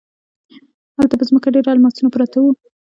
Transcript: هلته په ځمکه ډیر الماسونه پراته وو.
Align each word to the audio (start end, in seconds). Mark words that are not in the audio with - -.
هلته 0.97 1.15
په 1.17 1.25
ځمکه 1.29 1.47
ډیر 1.55 1.65
الماسونه 1.69 2.09
پراته 2.13 2.37
وو. 2.39 2.51